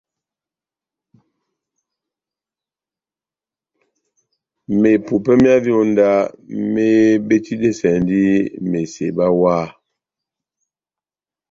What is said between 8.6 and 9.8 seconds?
meseba wah.